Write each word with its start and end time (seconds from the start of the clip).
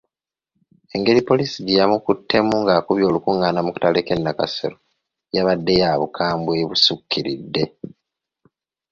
Engeri 0.95 1.19
poliisi 1.29 1.57
gye 1.65 1.79
yamukuttemu 1.79 2.53
ng’akubye 2.61 3.05
olukungaana 3.07 3.59
mu 3.65 3.71
katale 3.75 3.99
k’e 4.07 4.15
Nakasero 4.17 4.77
yabadde 5.35 5.73
ya 5.81 5.89
bukambwe 5.99 6.53
obusukkiridde. 6.65 7.63